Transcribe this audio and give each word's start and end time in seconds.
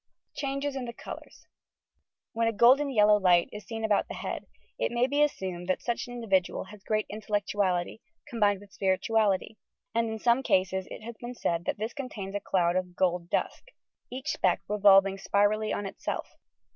CHANGES 0.35 0.75
IN 0.75 0.85
THE 0.85 0.93
COLOURS 0.93 1.45
"When 2.33 2.47
a 2.47 2.51
golden 2.53 2.89
yellow 2.89 3.17
light 3.19 3.49
is 3.51 3.67
seen 3.67 3.85
about 3.85 4.07
the 4.07 4.15
head, 4.15 4.47
it 4.79 4.91
may 4.91 5.05
be 5.05 5.21
assumed 5.21 5.67
that 5.67 5.83
such 5.83 6.07
an 6.07 6.13
individual 6.15 6.63
has 6.63 6.81
great 6.83 7.05
intellectuality, 7.07 8.01
combined 8.27 8.61
with 8.61 8.73
spirituality; 8.73 9.59
and 9.93 10.09
in 10.09 10.17
some 10.17 10.41
eases 10.49 10.87
it 10.89 11.03
has 11.03 11.17
been 11.19 11.35
said 11.35 11.65
that 11.65 11.77
this 11.77 11.93
contains 11.93 12.33
a 12.33 12.39
cloud 12.39 12.75
of 12.75 12.95
"gold 12.95 13.29
dust," 13.29 13.69
each 14.09 14.31
speck 14.31 14.61
revolving 14.67 15.19
spirally 15.19 15.71
on 15.71 15.85
itself. 15.85 16.25